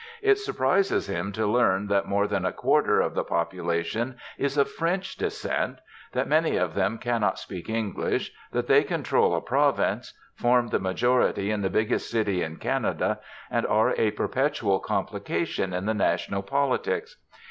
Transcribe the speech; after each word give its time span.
It 0.23 0.39
surprises 0.39 1.07
him 1.07 1.31
to 1.33 1.45
learn 1.45 1.85
that 1.85 2.07
more 2.07 2.25
than 2.25 2.43
a 2.43 2.51
quarter 2.51 2.99
of 3.01 3.13
the 3.13 3.23
population 3.23 4.15
is 4.35 4.57
of 4.57 4.67
French 4.67 5.15
descent, 5.15 5.77
that 6.13 6.27
many 6.27 6.57
of 6.57 6.73
them 6.73 6.97
cannot 6.97 7.37
speak 7.37 7.69
English, 7.69 8.31
that 8.51 8.65
they 8.65 8.81
control 8.83 9.35
a 9.35 9.41
province, 9.41 10.15
form 10.33 10.69
the 10.69 10.79
majority 10.79 11.51
in 11.51 11.61
the 11.61 11.69
biggest 11.69 12.09
city 12.09 12.41
in 12.41 12.55
Canada, 12.55 13.19
and 13.51 13.63
are 13.67 13.93
a 13.95 14.09
perpetual 14.09 14.79
complication 14.79 15.71
in 15.71 15.85
the 15.85 15.93
national 15.93 16.41
politics. 16.41 17.17